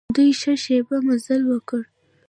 دوی 0.15 0.29
ښه 0.39 0.53
شېبه 0.63 0.97
مزل 1.07 1.41
وکړ. 1.47 1.81